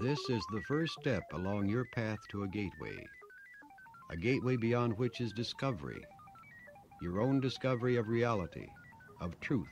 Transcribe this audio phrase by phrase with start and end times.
[0.00, 3.06] This is the first step along your path to a gateway.
[4.10, 6.04] A gateway beyond which is discovery.
[7.00, 8.66] Your own discovery of reality,
[9.20, 9.68] of truth,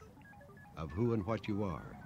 [0.77, 1.97] of who and what you are.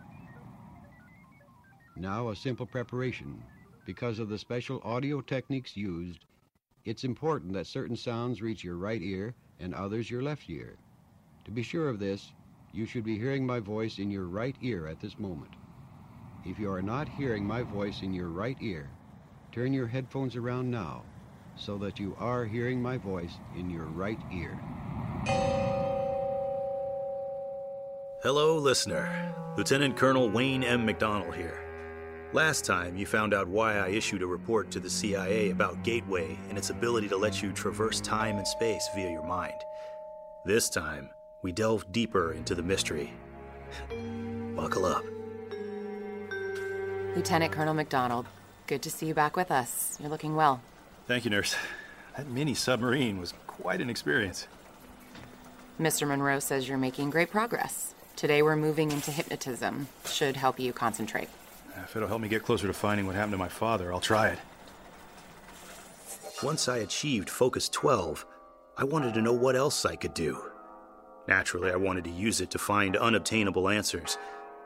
[1.94, 3.42] Now, a simple preparation.
[3.84, 6.24] Because of the special audio techniques used,
[6.86, 10.78] it's important that certain sounds reach your right ear and others your left ear.
[11.44, 12.32] To be sure of this,
[12.72, 15.52] you should be hearing my voice in your right ear at this moment.
[16.48, 18.88] If you are not hearing my voice in your right ear,
[19.50, 21.02] turn your headphones around now
[21.56, 24.56] so that you are hearing my voice in your right ear.
[28.22, 29.34] Hello, listener.
[29.56, 30.86] Lieutenant Colonel Wayne M.
[30.86, 31.58] McDonnell here.
[32.32, 36.38] Last time, you found out why I issued a report to the CIA about Gateway
[36.48, 39.60] and its ability to let you traverse time and space via your mind.
[40.44, 41.10] This time,
[41.42, 43.12] we delve deeper into the mystery.
[44.54, 45.15] Buckle up.
[47.16, 48.26] Lieutenant Colonel McDonnell,
[48.66, 49.96] good to see you back with us.
[49.98, 50.60] You're looking well.
[51.06, 51.56] Thank you, nurse.
[52.14, 54.46] That mini submarine was quite an experience.
[55.80, 56.06] Mr.
[56.06, 57.94] Monroe says you're making great progress.
[58.16, 59.88] Today we're moving into hypnotism.
[60.04, 61.30] Should help you concentrate.
[61.82, 64.28] If it'll help me get closer to finding what happened to my father, I'll try
[64.28, 64.38] it.
[66.42, 68.26] Once I achieved Focus 12,
[68.76, 70.50] I wanted to know what else I could do.
[71.26, 74.18] Naturally, I wanted to use it to find unobtainable answers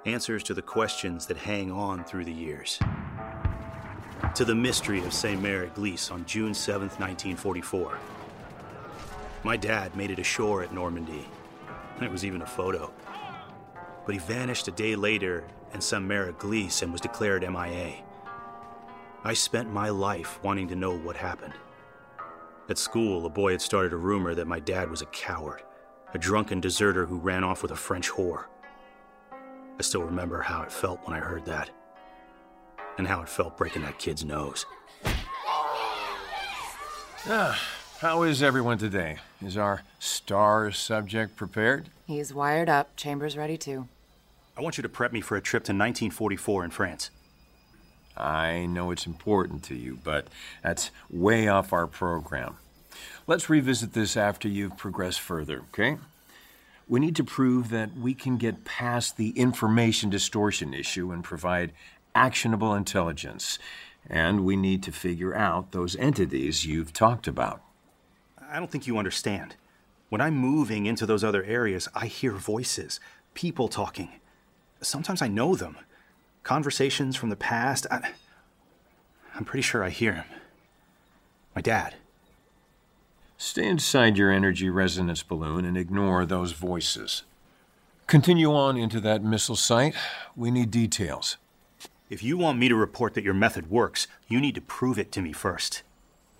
[0.07, 2.79] answers to the questions that hang on through the years.
[4.35, 7.99] To the mystery of Sainte-Mère-Église on June 7, 1944.
[9.43, 11.27] My dad made it ashore at Normandy.
[11.99, 12.93] There was even a photo.
[14.07, 18.03] But he vanished a day later in Sainte-Mère-Église and was declared MIA.
[19.23, 21.55] I spent my life wanting to know what happened.
[22.71, 25.63] At school, a boy had started a rumor that my dad was a coward,
[26.15, 28.47] a drunken deserter who ran off with a French whore.
[29.81, 31.71] I still remember how it felt when I heard that,
[32.99, 34.67] and how it felt breaking that kid's nose.
[37.27, 37.59] Ah,
[38.01, 39.17] how is everyone today?
[39.43, 41.89] Is our star subject prepared?
[42.07, 42.95] He's wired up.
[42.95, 43.89] Chamber's ready too.
[44.55, 47.11] I want you to prep me for a trip to 1944 in France.
[48.15, 50.27] I know it's important to you, but
[50.63, 52.59] that's way off our program.
[53.27, 55.97] Let's revisit this after you've progressed further, okay?
[56.91, 61.73] We need to prove that we can get past the information distortion issue and provide
[62.17, 63.61] actionable intelligence.
[64.09, 67.63] And we need to figure out those entities you've talked about.
[68.51, 69.55] I don't think you understand.
[70.09, 72.99] When I'm moving into those other areas, I hear voices,
[73.35, 74.11] people talking.
[74.81, 75.77] Sometimes I know them.
[76.43, 77.87] Conversations from the past.
[77.89, 78.11] I,
[79.37, 80.27] I'm pretty sure I hear him.
[81.55, 81.95] My dad.
[83.43, 87.23] Stay inside your energy resonance balloon and ignore those voices.
[88.07, 89.95] Continue on into that missile site.
[90.37, 91.39] We need details.
[92.11, 95.11] If you want me to report that your method works, you need to prove it
[95.13, 95.83] to me first.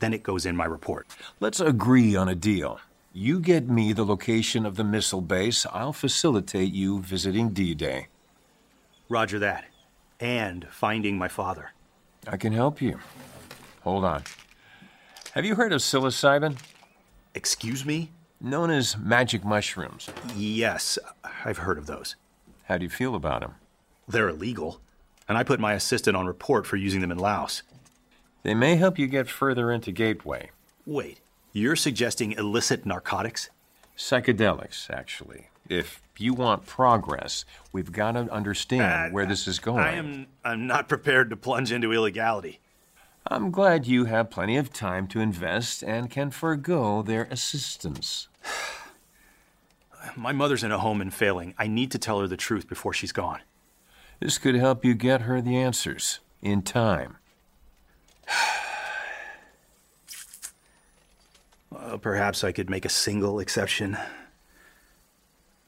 [0.01, 1.07] Then it goes in my report.
[1.41, 2.81] Let's agree on a deal.
[3.15, 8.09] You get me the location of the missile base, I'll facilitate you visiting D Day.
[9.09, 9.65] Roger that.
[10.21, 11.71] And finding my father.
[12.27, 12.99] I can help you.
[13.85, 14.23] Hold on.
[15.33, 16.59] Have you heard of psilocybin?
[17.35, 18.11] Excuse me?
[18.41, 20.09] Known as magic mushrooms.
[20.35, 20.99] Yes,
[21.45, 22.17] I've heard of those.
[22.65, 23.55] How do you feel about them?
[24.09, 24.81] They're illegal,
[25.29, 27.63] and I put my assistant on report for using them in Laos.
[28.43, 30.51] They may help you get further into Gateway.
[30.87, 31.21] Wait,
[31.53, 33.51] you're suggesting illicit narcotics?
[33.97, 35.49] Psychedelics, actually.
[35.69, 39.79] If you want progress, we've got to understand Uh, where this is going.
[39.81, 42.61] I am I'm not prepared to plunge into illegality.
[43.33, 48.27] I'm glad you have plenty of time to invest and can forego their assistance.
[50.17, 51.55] My mother's in a home and failing.
[51.57, 53.39] I need to tell her the truth before she's gone.
[54.19, 57.17] This could help you get her the answers in time.
[61.73, 63.97] Uh, perhaps I could make a single exception.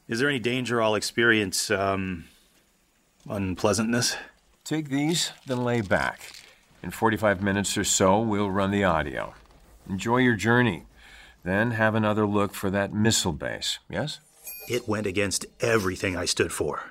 [0.09, 2.25] Is there any danger I'll experience, um,
[3.29, 4.17] unpleasantness?
[4.65, 6.42] Take these, then lay back.
[6.83, 9.35] In 45 minutes or so, we'll run the audio.
[9.89, 10.85] Enjoy your journey.
[11.45, 14.19] Then have another look for that missile base, yes?
[14.69, 16.83] It went against everything I stood for.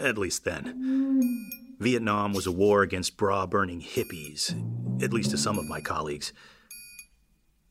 [0.00, 1.48] At least then.
[1.78, 6.32] Vietnam was a war against bra burning hippies, at least to some of my colleagues.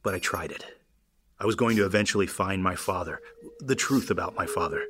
[0.04, 0.66] But I tried it.
[1.40, 3.20] I was going to eventually find my father,
[3.60, 4.84] the truth about my father,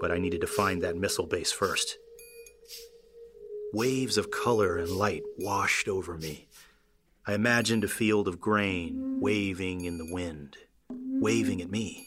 [0.00, 1.98] but I needed to find that missile base first.
[3.74, 6.48] Waves of color and light washed over me.
[7.26, 10.56] I imagined a field of grain waving in the wind,
[10.88, 12.06] waving at me.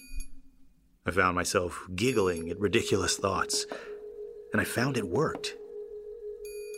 [1.06, 3.68] I found myself giggling at ridiculous thoughts,
[4.52, 5.56] and I found it worked.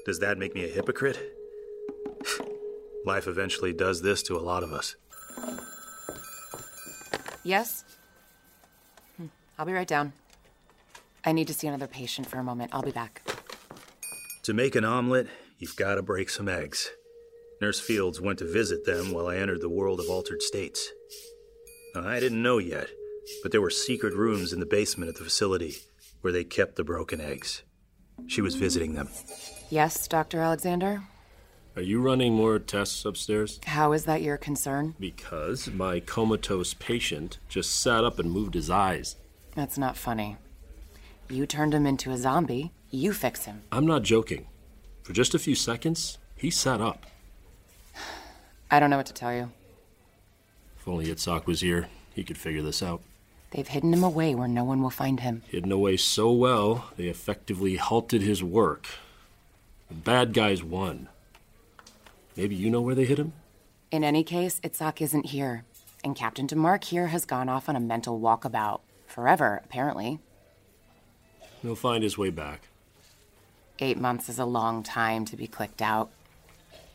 [0.05, 1.37] Does that make me a hypocrite?
[3.05, 4.97] Life eventually does this to a lot of us.
[7.45, 7.85] Yes?
[9.15, 9.27] Hmm,
[9.57, 10.11] I'll be right down.
[11.23, 12.71] I need to see another patient for a moment.
[12.73, 13.21] I'll be back.
[14.43, 16.91] To make an omelet, you've got to break some eggs.
[17.61, 20.91] Nurse Fields went to visit them while I entered the world of altered states.
[21.95, 22.89] I didn't know yet,
[23.41, 25.75] but there were secret rooms in the basement of the facility
[26.19, 27.61] where they kept the broken eggs.
[28.27, 29.07] She was visiting them.
[29.69, 30.41] Yes, Dr.
[30.41, 31.03] Alexander?
[31.77, 33.61] Are you running more tests upstairs?
[33.65, 34.95] How is that your concern?
[34.99, 39.15] Because my comatose patient just sat up and moved his eyes.
[39.55, 40.35] That's not funny.
[41.29, 42.71] You turned him into a zombie.
[42.89, 43.63] You fix him.
[43.71, 44.47] I'm not joking.
[45.03, 47.05] For just a few seconds, he sat up.
[48.71, 49.51] I don't know what to tell you.
[50.79, 53.01] If only Itzhak was here, he could figure this out.
[53.51, 55.43] They've hidden him away where no one will find him.
[55.47, 58.87] Hidden away so well, they effectively halted his work.
[59.89, 61.07] The bad guys won.
[62.35, 63.33] Maybe you know where they hid him?
[63.91, 65.65] In any case, Itzhak isn't here.
[66.03, 68.81] And Captain DeMark here has gone off on a mental walkabout.
[69.05, 70.19] Forever, apparently.
[71.63, 72.67] He'll find his way back.
[73.79, 76.11] Eight months is a long time to be clicked out.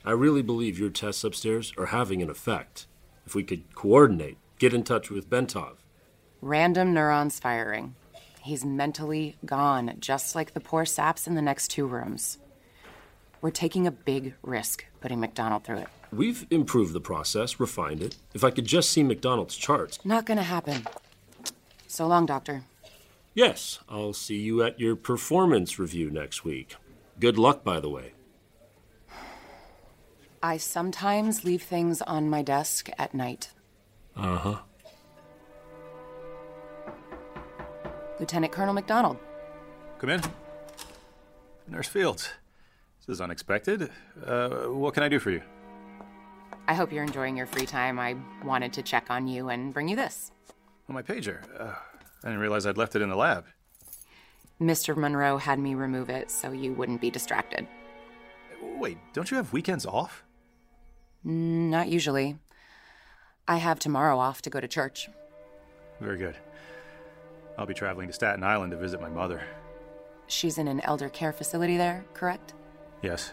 [0.04, 2.86] I really believe your tests upstairs are having an effect.
[3.26, 5.76] If we could coordinate, get in touch with Bentov.
[6.40, 7.96] Random neurons firing.
[8.42, 12.38] He's mentally gone, just like the poor saps in the next two rooms.
[13.40, 15.88] We're taking a big risk putting McDonnell through it.
[16.12, 18.16] We've improved the process, refined it.
[18.34, 19.98] If I could just see McDonnell's charts.
[20.04, 20.86] Not gonna happen.
[21.86, 22.62] So long, Doctor.
[23.38, 26.74] Yes, I'll see you at your performance review next week.
[27.20, 28.14] Good luck, by the way.
[30.42, 33.52] I sometimes leave things on my desk at night.
[34.16, 34.58] Uh huh.
[38.18, 39.16] Lieutenant Colonel McDonnell.
[40.00, 40.20] Come in.
[41.68, 42.30] Nurse Fields.
[43.06, 43.88] This is unexpected.
[44.26, 45.42] Uh, what can I do for you?
[46.66, 48.00] I hope you're enjoying your free time.
[48.00, 50.32] I wanted to check on you and bring you this.
[50.90, 51.38] Oh, my pager.
[51.56, 51.74] Uh,
[52.22, 53.46] I didn't realize I'd left it in the lab.
[54.60, 54.96] Mr.
[54.96, 57.66] Monroe had me remove it so you wouldn't be distracted.
[58.60, 60.24] Wait, don't you have weekends off?
[61.24, 62.38] Mm, not usually.
[63.46, 65.08] I have tomorrow off to go to church.
[66.00, 66.36] Very good.
[67.56, 69.42] I'll be traveling to Staten Island to visit my mother.
[70.26, 72.54] She's in an elder care facility there, correct?
[73.02, 73.32] Yes.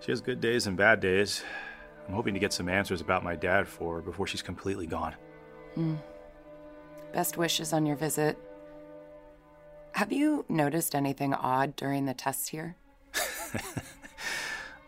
[0.00, 1.42] She has good days and bad days.
[2.06, 5.14] I'm hoping to get some answers about my dad for her before she's completely gone.
[5.76, 5.98] Mm.
[7.14, 8.36] Best wishes on your visit.
[9.92, 12.76] Have you noticed anything odd during the tests here?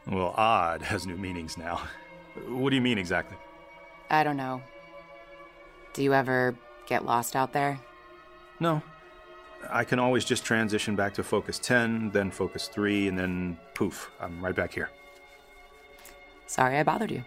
[0.06, 1.82] Well, odd has new meanings now.
[2.46, 3.36] What do you mean exactly?
[4.08, 4.62] I don't know.
[5.94, 6.54] Do you ever
[6.86, 7.80] get lost out there?
[8.60, 8.82] No.
[9.68, 14.12] I can always just transition back to focus 10, then focus 3, and then poof,
[14.20, 14.90] I'm right back here.
[16.46, 17.24] Sorry I bothered you.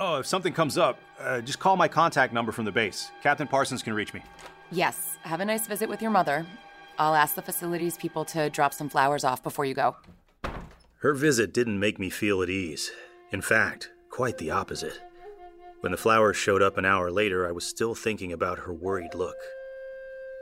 [0.00, 3.10] Oh, if something comes up, uh, just call my contact number from the base.
[3.22, 4.22] Captain Parsons can reach me.
[4.70, 6.46] Yes, have a nice visit with your mother.
[6.98, 9.96] I'll ask the facilities people to drop some flowers off before you go.
[10.98, 12.92] Her visit didn't make me feel at ease.
[13.32, 15.00] In fact, quite the opposite.
[15.80, 19.14] When the flowers showed up an hour later, I was still thinking about her worried
[19.14, 19.36] look.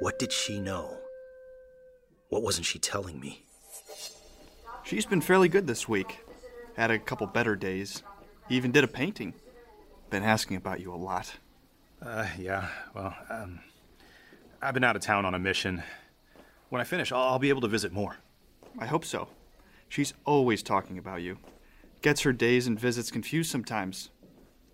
[0.00, 0.98] What did she know?
[2.28, 3.44] What wasn't she telling me?
[4.82, 6.24] She's been fairly good this week.
[6.76, 8.02] Had a couple better days.
[8.48, 9.34] Even did a painting.
[10.16, 11.30] Been asking about you a lot.
[12.00, 13.60] Uh, yeah, well, um,
[14.62, 15.82] I've been out of town on a mission.
[16.70, 18.16] When I finish, I'll, I'll be able to visit more.
[18.78, 19.28] I hope so.
[19.90, 21.36] She's always talking about you.
[22.00, 24.08] Gets her days and visits confused sometimes.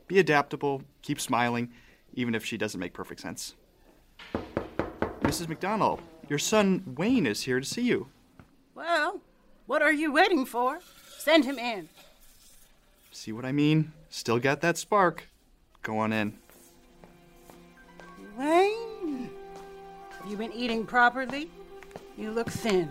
[0.06, 1.72] Be adaptable, keep smiling,
[2.14, 3.56] even if she doesn't make perfect sense.
[5.22, 5.46] Mrs.
[5.46, 8.06] McDonnell, your son Wayne is here to see you.
[8.76, 9.20] Well,
[9.66, 10.78] what are you waiting for?
[11.18, 11.88] Send him in.
[13.11, 13.92] See what I mean?
[14.08, 15.26] Still got that spark.
[15.82, 16.32] Go on in.
[18.38, 19.30] Wayne,
[20.10, 21.50] have you been eating properly?
[22.16, 22.88] You look thin.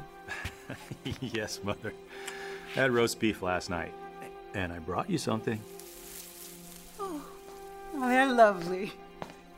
[1.21, 1.93] yes, Mother.
[2.75, 3.93] I had roast beef last night.
[4.53, 5.60] And I brought you something.
[7.00, 7.21] Oh,
[7.95, 8.91] oh they're lovely.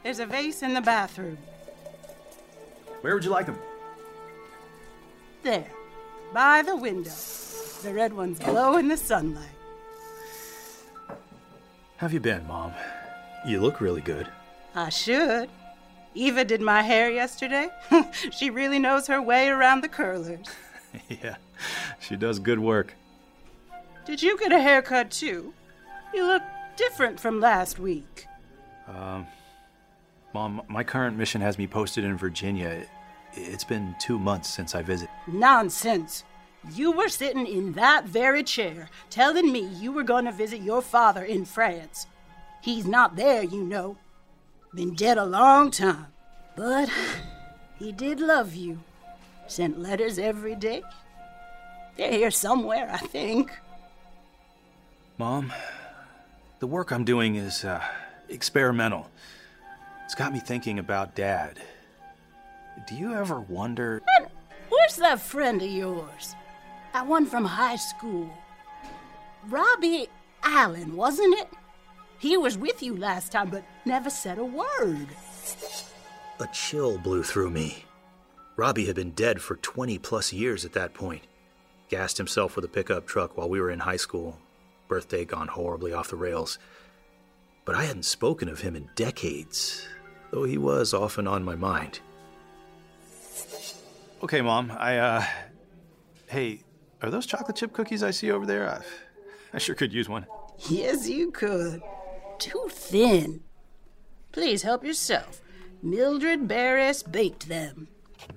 [0.03, 1.37] There's a vase in the bathroom.
[3.01, 3.57] Where would you like them?
[5.41, 5.65] There.
[6.33, 7.11] by the window.
[7.81, 9.49] The red ones glow in the sunlight.
[11.97, 12.73] Have you been, Mom?
[13.45, 14.27] You look really good.
[14.75, 15.50] I should.
[16.15, 17.69] Eva did my hair yesterday.
[18.31, 20.47] she really knows her way around the curlers.
[21.09, 21.35] yeah,
[22.00, 22.93] she does good work.
[24.05, 25.53] Did you get a haircut too?
[26.13, 26.43] You look
[26.75, 28.27] different from last week.
[28.88, 29.27] Um,
[30.33, 32.85] Mom, my current mission has me posted in Virginia.
[33.33, 35.13] It's been two months since I visited.
[35.27, 36.23] Nonsense.
[36.73, 40.81] You were sitting in that very chair telling me you were going to visit your
[40.81, 42.07] father in France.
[42.63, 43.98] He's not there, you know.
[44.74, 46.08] Been dead a long time.
[46.55, 46.89] But
[47.77, 48.79] he did love you.
[49.48, 50.82] Sent letters every day.
[51.98, 53.51] They're here somewhere, I think.
[55.17, 55.51] Mom,
[56.60, 57.84] the work I'm doing is uh,
[58.29, 59.10] experimental.
[60.05, 61.60] It's got me thinking about Dad.
[62.88, 64.01] Do you ever wonder.
[64.17, 64.27] And
[64.70, 66.34] where's that friend of yours?
[66.93, 68.32] That one from high school.
[69.50, 70.08] Robbie
[70.43, 71.50] Allen, wasn't it?
[72.23, 75.07] He was with you last time, but never said a word.
[76.39, 77.83] A chill blew through me.
[78.55, 81.23] Robbie had been dead for 20 plus years at that point.
[81.89, 84.39] Gassed himself with a pickup truck while we were in high school.
[84.87, 86.59] Birthday gone horribly off the rails.
[87.65, 89.85] But I hadn't spoken of him in decades,
[90.31, 91.99] though he was often on my mind.
[94.23, 95.25] Okay, Mom, I, uh.
[96.27, 96.61] Hey,
[97.01, 98.69] are those chocolate chip cookies I see over there?
[98.69, 98.81] I,
[99.55, 100.25] I sure could use one.
[100.69, 101.81] Yes, you could.
[102.43, 103.39] Too thin.
[104.33, 105.41] Please help yourself.
[105.81, 107.88] Mildred Barris baked them.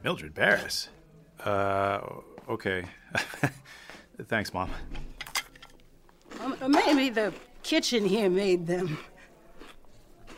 [0.04, 0.88] Mildred Barris?
[1.44, 1.98] Uh,
[2.48, 2.84] okay.
[4.28, 4.70] Thanks, Mom.
[6.40, 7.34] Um, maybe the
[7.64, 8.96] kitchen here made them.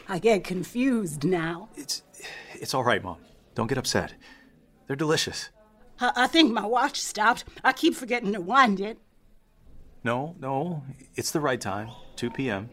[0.09, 1.69] I get confused now.
[1.77, 2.03] It's
[2.55, 3.19] it's all right, Mom.
[3.55, 4.15] Don't get upset.
[4.87, 5.51] They're delicious.
[6.01, 7.45] I, I think my watch stopped.
[7.63, 8.97] I keep forgetting to wind it.
[10.05, 10.85] No, no.
[11.17, 11.91] It's the right time.
[12.17, 12.71] 2 p.m.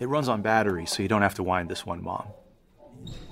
[0.00, 2.28] It runs on batteries, so you don't have to wind this one, Mom.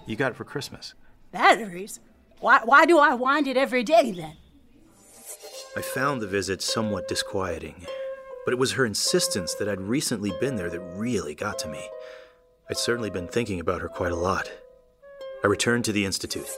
[0.07, 0.95] You got it for Christmas.
[1.31, 2.01] Batteries?
[2.41, 4.37] Why, why do I wind it every day then?
[5.77, 7.87] I found the visit somewhat disquieting,
[8.45, 11.89] but it was her insistence that I'd recently been there that really got to me.
[12.69, 14.51] I'd certainly been thinking about her quite a lot.
[15.45, 16.49] I returned to the Institute.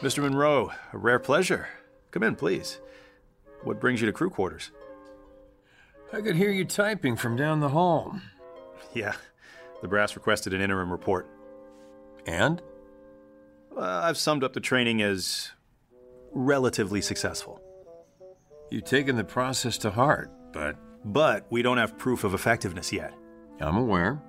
[0.00, 0.22] Mr.
[0.22, 1.68] Monroe, a rare pleasure.
[2.10, 2.78] Come in, please.
[3.66, 4.70] What brings you to crew quarters?
[6.12, 8.14] I could hear you typing from down the hall.
[8.94, 9.14] Yeah,
[9.82, 11.26] the brass requested an interim report.
[12.26, 12.62] And?
[13.76, 15.50] Uh, I've summed up the training as
[16.30, 17.60] relatively successful.
[18.70, 20.76] You've taken the process to heart, but.
[21.04, 23.14] But we don't have proof of effectiveness yet.
[23.58, 24.22] I'm aware.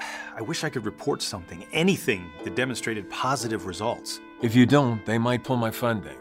[0.36, 4.18] I wish I could report something, anything that demonstrated positive results.
[4.42, 6.18] If you don't, they might pull my funding.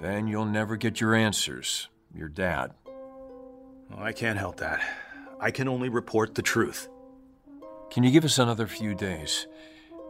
[0.00, 1.88] Then you'll never get your answers.
[2.14, 2.72] Your dad.
[3.96, 4.80] I can't help that.
[5.40, 6.88] I can only report the truth.
[7.90, 9.46] Can you give us another few days?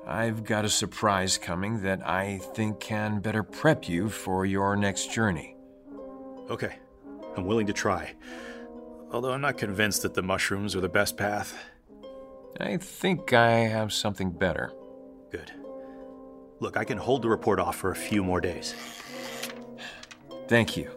[0.07, 5.13] I've got a surprise coming that I think can better prep you for your next
[5.13, 5.57] journey.
[6.49, 6.77] Okay,
[7.37, 8.15] I'm willing to try.
[9.13, 11.55] Although I'm not convinced that the mushrooms are the best path.
[12.61, 14.73] I think I have something better.
[15.31, 15.53] Good.
[16.61, 18.75] Look, I can hold the report off for a few more days.
[20.49, 20.91] Thank you.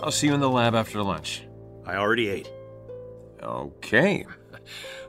[0.00, 1.46] I'll see you in the lab after lunch.
[1.84, 2.50] I already ate.
[3.42, 4.26] Okay.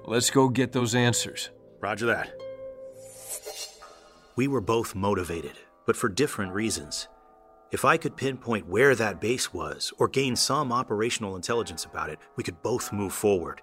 [0.06, 1.50] Let's go get those answers.
[1.80, 2.34] Roger that.
[4.36, 5.54] We were both motivated,
[5.86, 7.08] but for different reasons.
[7.72, 12.20] If I could pinpoint where that base was, or gain some operational intelligence about it,
[12.36, 13.62] we could both move forward.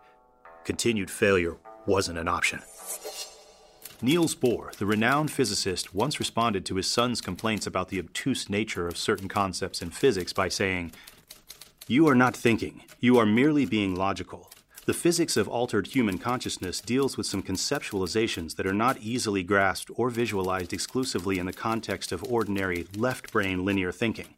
[0.64, 1.56] Continued failure
[1.86, 2.60] wasn't an option.
[4.04, 8.86] Niels Bohr, the renowned physicist, once responded to his son's complaints about the obtuse nature
[8.86, 10.92] of certain concepts in physics by saying,
[11.88, 14.50] You are not thinking, you are merely being logical.
[14.84, 19.90] The physics of altered human consciousness deals with some conceptualizations that are not easily grasped
[19.94, 24.34] or visualized exclusively in the context of ordinary left brain linear thinking.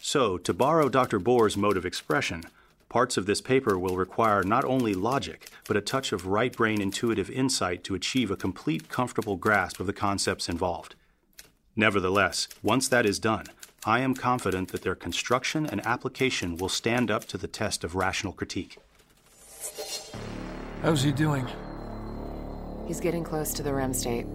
[0.00, 1.20] So, to borrow Dr.
[1.20, 2.44] Bohr's mode of expression,
[2.90, 6.82] parts of this paper will require not only logic, but a touch of right brain
[6.82, 10.96] intuitive insight to achieve a complete, comfortable grasp of the concepts involved.
[11.74, 13.46] Nevertheless, once that is done,
[13.86, 17.94] I am confident that their construction and application will stand up to the test of
[17.94, 18.76] rational critique.
[20.82, 21.46] How's he doing?
[22.86, 24.26] He's getting close to the REM state.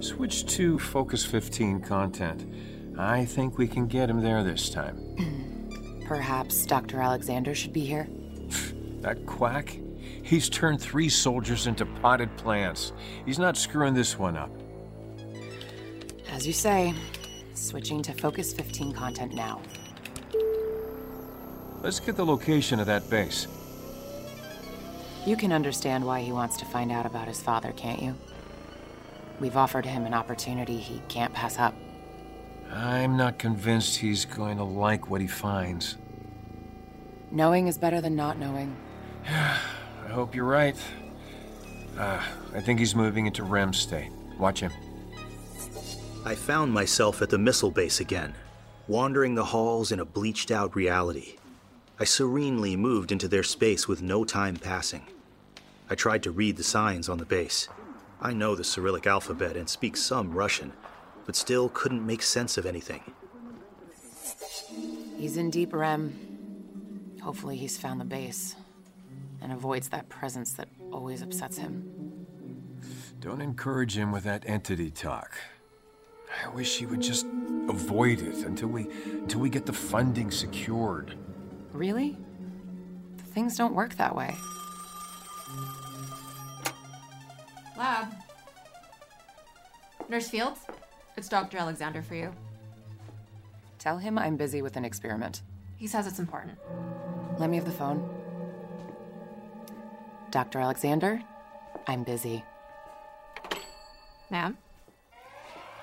[0.00, 2.98] Switch to Focus 15 content.
[2.98, 4.98] I think we can get him there this time.
[6.08, 7.02] Perhaps Dr.
[7.02, 8.08] Alexander should be here?
[9.02, 9.78] That quack?
[10.24, 12.92] He's turned three soldiers into potted plants.
[13.24, 14.50] He's not screwing this one up.
[16.32, 16.94] As you say,
[17.54, 19.60] switching to Focus 15 content now.
[21.80, 23.46] Let's get the location of that base.
[25.24, 28.16] You can understand why he wants to find out about his father, can't you?
[29.40, 31.74] We've offered him an opportunity he can't pass up.
[32.70, 35.96] I'm not convinced he's going to like what he finds.
[37.30, 38.76] Knowing is better than not knowing.
[39.28, 40.76] I hope you're right.
[41.98, 42.22] Uh,
[42.54, 44.10] I think he's moving into REM state.
[44.38, 44.72] Watch him.
[46.24, 48.34] I found myself at the missile base again,
[48.86, 51.36] wandering the halls in a bleached out reality.
[51.98, 55.06] I serenely moved into their space with no time passing.
[55.90, 57.68] I tried to read the signs on the base.
[58.20, 60.72] I know the Cyrillic alphabet and speak some Russian,
[61.28, 63.02] but still couldn't make sense of anything.
[65.18, 67.18] He's in deep REM.
[67.22, 68.56] Hopefully, he's found the base
[69.42, 72.26] and avoids that presence that always upsets him.
[73.20, 75.36] Don't encourage him with that entity talk.
[76.42, 77.26] I wish he would just
[77.68, 81.14] avoid it until we until we get the funding secured.
[81.74, 82.16] Really?
[83.34, 84.34] Things don't work that way.
[87.76, 88.14] Lab.
[90.08, 90.60] Nurse Fields,
[91.18, 91.58] it's Dr.
[91.58, 92.32] Alexander for you.
[93.80, 95.42] Tell him I'm busy with an experiment.
[95.76, 96.56] He says it's important.
[97.38, 98.08] Let me have the phone.
[100.30, 100.60] Dr.
[100.60, 101.20] Alexander,
[101.88, 102.44] I'm busy.
[104.30, 104.56] Ma'am?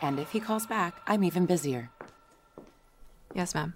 [0.01, 1.89] And if he calls back, I'm even busier.
[3.33, 3.73] Yes, ma'am.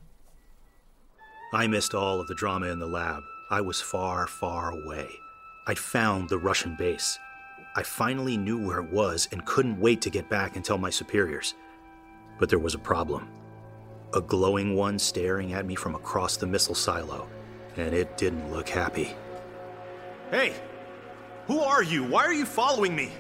[1.53, 3.23] I missed all of the drama in the lab.
[3.49, 5.09] I was far, far away.
[5.67, 7.19] I'd found the Russian base.
[7.75, 10.89] I finally knew where it was and couldn't wait to get back and tell my
[10.89, 11.55] superiors.
[12.39, 13.27] But there was a problem.
[14.13, 17.27] A glowing one staring at me from across the missile silo,
[17.77, 19.15] and it didn't look happy.
[20.31, 20.53] Hey!
[21.47, 22.03] Who are you?
[22.03, 23.11] Why are you following me?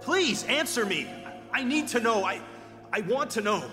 [0.00, 1.08] Please answer me!
[1.52, 2.24] I need to know.
[2.24, 2.40] I.
[2.92, 3.64] I want to know.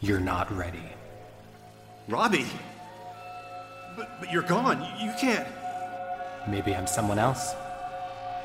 [0.00, 0.82] You're not ready.
[2.08, 2.46] Robbie!
[3.96, 4.80] But, but you're gone.
[4.82, 5.46] You, you can't.
[6.48, 7.54] Maybe I'm someone else.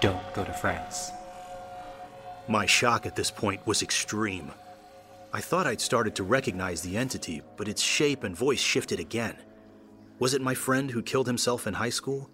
[0.04, 1.14] Don't go to France.
[2.50, 4.52] My shock at this point was extreme.
[5.32, 9.38] I thought I'd started to recognize the entity, but its shape and voice shifted again.
[10.20, 12.30] Was it my friend who killed himself in high school?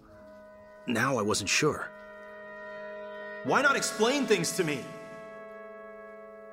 [0.88, 1.88] Now I wasn't sure.
[3.44, 4.80] Why not explain things to me?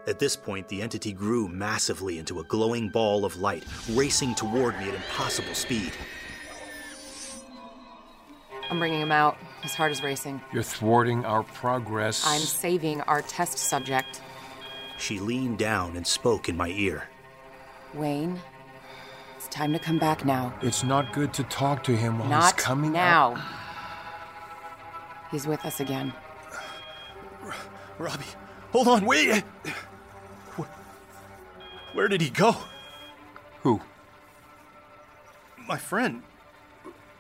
[0.05, 4.77] At this point, the entity grew massively into a glowing ball of light, racing toward
[4.77, 5.93] me at impossible speed.
[8.69, 9.37] I'm bringing him out.
[9.61, 10.41] His heart is racing.
[10.51, 12.23] You're thwarting our progress.
[12.25, 14.21] I'm saving our test subject.
[14.97, 17.07] She leaned down and spoke in my ear.
[17.93, 18.39] Wayne,
[19.35, 20.53] it's time to come back now.
[20.61, 23.35] It's not good to talk to him while Not he's coming now.
[23.35, 23.41] out.
[25.31, 26.13] He's with us again.
[27.97, 28.23] Robbie,
[28.71, 29.43] hold on, wait!
[30.55, 30.69] Where,
[31.93, 32.55] where did he go?
[33.63, 33.81] Who?
[35.67, 36.21] My friend.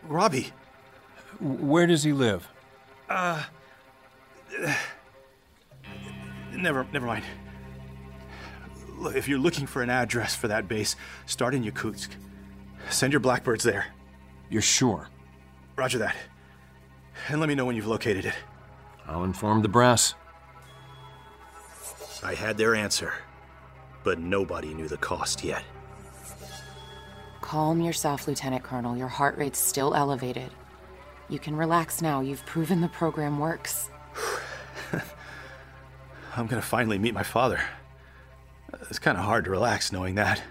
[0.03, 0.51] Robbie.
[1.39, 2.47] Where does he live?
[3.09, 3.43] Uh.
[6.53, 7.23] Never, never mind.
[8.97, 10.95] Look, if you're looking for an address for that base,
[11.27, 12.09] start in Yakutsk.
[12.89, 13.85] Send your blackbirds there.
[14.49, 15.09] You're sure?
[15.75, 16.15] Roger that.
[17.29, 18.35] And let me know when you've located it.
[19.05, 20.15] I'll inform the brass.
[22.23, 23.13] I had their answer,
[24.03, 25.63] but nobody knew the cost yet.
[27.41, 28.97] Calm yourself, Lieutenant Colonel.
[28.97, 30.49] Your heart rate's still elevated.
[31.29, 32.21] You can relax now.
[32.21, 33.89] You've proven the program works.
[36.35, 37.59] I'm gonna finally meet my father.
[38.89, 40.41] It's kind of hard to relax knowing that.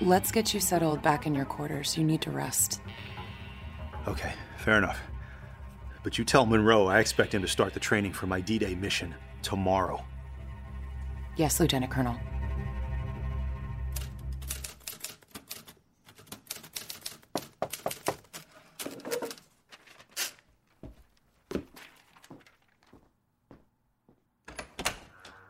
[0.00, 1.96] Let's get you settled back in your quarters.
[1.96, 2.80] You need to rest.
[4.06, 5.00] Okay, fair enough.
[6.02, 8.74] But you tell Monroe I expect him to start the training for my D Day
[8.74, 10.04] mission tomorrow.
[11.36, 12.16] Yes, Lieutenant Colonel.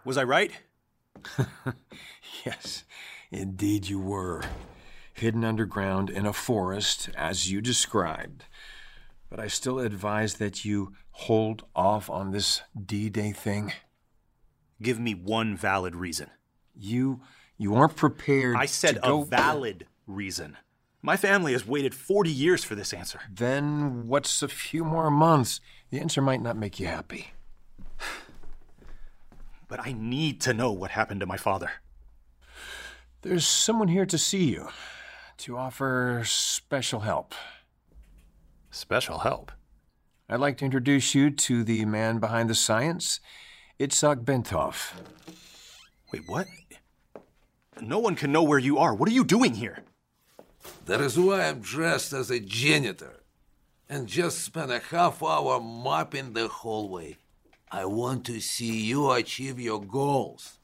[0.06, 0.52] Was I right?
[2.44, 2.84] Yes,
[3.32, 4.44] indeed you were.
[5.14, 8.44] Hidden underground in a forest, as you described.
[9.28, 13.72] But I still advise that you hold off on this D Day thing.
[14.80, 16.30] Give me one valid reason.
[16.76, 17.20] You
[17.56, 18.54] you aren't prepared.
[18.56, 20.56] I said a valid reason.
[21.02, 23.20] My family has waited 40 years for this answer.
[23.32, 25.60] Then what's a few more months?
[25.90, 27.32] The answer might not make you happy.
[29.68, 31.70] But I need to know what happened to my father.
[33.22, 34.68] There's someone here to see you,
[35.38, 37.34] to offer special help.
[38.70, 39.50] Special help?
[40.28, 43.20] I'd like to introduce you to the man behind the science,
[43.80, 44.92] Itzhak Bentov.
[46.12, 46.46] Wait, what?
[47.80, 48.94] No one can know where you are.
[48.94, 49.84] What are you doing here?
[50.86, 53.22] That is why I'm dressed as a janitor
[53.88, 57.18] and just spent a half hour mopping the hallway.
[57.70, 60.58] I want to see you achieve your goals.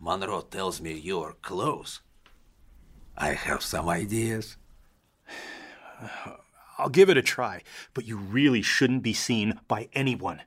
[0.00, 2.00] Monroe tells me you are close.
[3.16, 4.56] I have some ideas.
[6.78, 10.40] I'll give it a try, but you really shouldn't be seen by anyone.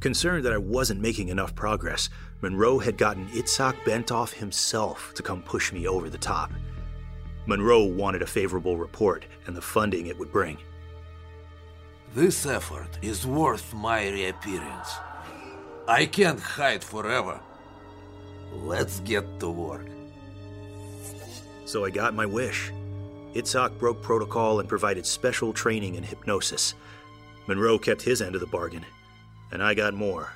[0.00, 2.08] Concerned that I wasn't making enough progress,
[2.40, 6.52] Monroe had gotten Itzhak Bentov himself to come push me over the top.
[7.46, 10.58] Monroe wanted a favorable report and the funding it would bring.
[12.14, 14.94] This effort is worth my reappearance.
[15.88, 17.40] I can't hide forever.
[18.52, 19.88] Let's get to work.
[21.64, 22.70] So I got my wish.
[23.34, 26.76] Itzhak broke protocol and provided special training in hypnosis.
[27.48, 28.86] Monroe kept his end of the bargain,
[29.50, 30.32] and I got more,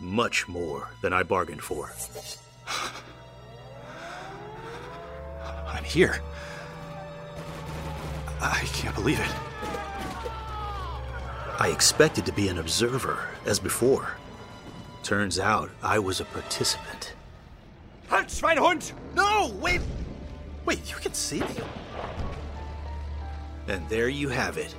[0.00, 1.92] much more than I bargained for.
[5.68, 6.20] I'm here.
[8.40, 9.49] I can't believe it.
[11.60, 14.16] I expected to be an observer, as before.
[15.02, 17.12] Turns out I was a participant.
[18.08, 18.92] Halt, Schweinhund!
[19.14, 19.82] No, wait!
[20.64, 21.54] Wait, you can see me?
[23.68, 24.74] And there you have it.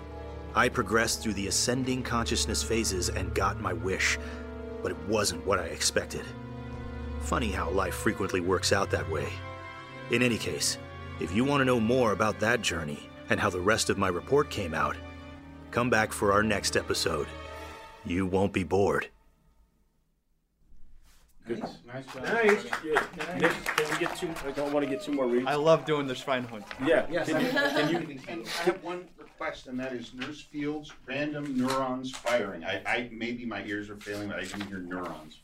[0.56, 4.17] I progressed through the ascending consciousness phases and got my wish,
[4.82, 6.26] but it wasn't what I expected.
[7.22, 9.28] Funny how life frequently works out that way.
[10.10, 10.80] In any case,
[11.20, 14.08] if you want to know more about that journey and how the rest of my
[14.08, 14.98] report came out,
[15.72, 17.28] come back for our next episode.
[18.06, 19.08] You won't be bored.
[21.48, 21.64] Good.
[21.88, 22.06] Nice.
[22.16, 22.66] Nice.
[22.86, 23.04] Yeah.
[23.40, 24.30] Nick, can we get two?
[24.46, 25.48] I don't want to get two more reads.
[25.48, 26.64] I love doing the Schweinhund.
[26.86, 27.08] Yeah.
[27.10, 30.92] Yes, Can you, can you, and I have one request, and that is Nurse Field's
[31.08, 32.64] random neurons firing.
[32.64, 35.40] I, I maybe my ears are failing, but I didn't hear neurons.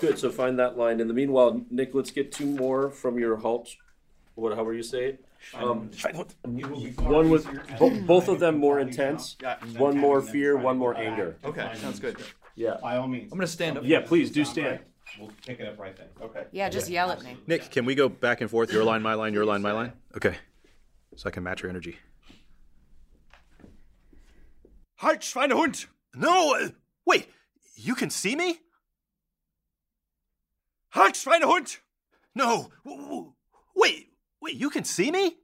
[0.00, 0.18] Good.
[0.18, 1.00] So find that line.
[1.00, 3.70] In the meanwhile, Nick, let's get two more from your halt.
[4.34, 4.52] What?
[4.54, 5.24] However you say it.
[5.52, 5.90] Um,
[7.02, 7.46] one with
[7.78, 9.36] bo- both of them more intense.
[9.42, 9.56] Yeah.
[9.76, 10.56] One more fear.
[10.56, 11.36] One more anger.
[11.44, 12.16] Okay, sounds good.
[12.56, 12.76] Yeah.
[12.80, 13.32] By all means.
[13.32, 13.84] I'm gonna stand up.
[13.86, 14.00] Yeah.
[14.00, 14.80] Please do stand.
[15.20, 16.06] We'll pick it up right then.
[16.20, 16.44] Okay.
[16.50, 17.36] Yeah, just yell at me.
[17.46, 18.72] Nick, can we go back and forth?
[18.72, 19.92] Your line, my line, your line, my line?
[20.16, 20.36] Okay.
[21.16, 21.98] So I can match your energy.
[24.96, 25.86] Halt, Schweinehund!
[26.14, 26.54] No!
[26.54, 26.68] uh,
[27.04, 27.28] Wait,
[27.76, 28.58] you can see me?
[30.90, 31.78] Halt, Schweinehund!
[32.34, 32.70] No!
[32.84, 33.32] w- w-
[33.76, 34.08] Wait,
[34.44, 35.38] wait, you can see me?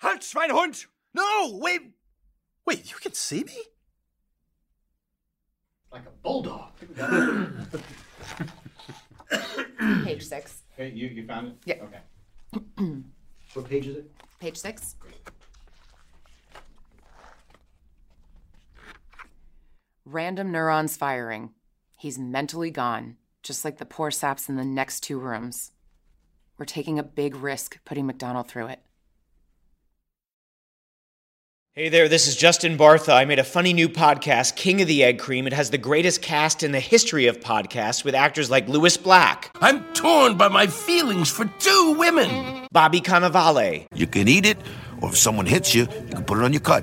[0.00, 0.86] Halt, Schweinehund!
[1.12, 1.58] No!
[1.60, 1.82] Wait!
[2.64, 3.58] Wait, you can see me?
[5.92, 6.70] Like a bulldog.
[10.04, 10.62] Page six.
[10.76, 11.56] Hey, you, you found it?
[11.64, 11.82] Yeah.
[11.84, 12.00] Okay.
[13.54, 14.08] What page is it?
[14.38, 14.94] Page six.
[20.04, 21.50] Random neurons firing.
[22.00, 25.72] He's mentally gone, just like the poor saps in the next two rooms.
[26.56, 28.80] We're taking a big risk putting McDonnell through it.
[31.72, 33.12] Hey there, this is Justin Bartha.
[33.12, 35.46] I made a funny new podcast, King of the Egg Cream.
[35.46, 39.54] It has the greatest cast in the history of podcasts with actors like Lewis Black,
[39.60, 42.66] I'm torn by my feelings for two women.
[42.72, 44.56] Bobby Cannavale, You can eat it,
[45.02, 46.82] or if someone hits you, you can put it on your cut.